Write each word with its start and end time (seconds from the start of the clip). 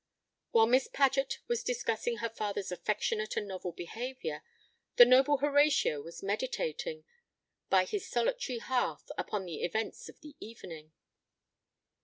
While 0.49 0.65
Miss 0.65 0.87
Paget 0.87 1.37
was 1.47 1.63
discussing 1.63 2.17
her 2.17 2.29
father's 2.29 2.71
affectionate 2.71 3.37
and 3.37 3.47
novel 3.47 3.71
behaviour, 3.71 4.41
the 4.95 5.05
noble 5.05 5.37
Horatio 5.37 6.01
was 6.01 6.23
meditating, 6.23 7.03
by 7.69 7.85
his 7.85 8.09
solitary 8.09 8.57
hearth, 8.57 9.11
upon 9.15 9.45
the 9.45 9.61
events 9.61 10.09
of 10.09 10.21
the 10.21 10.35
evening. 10.39 10.91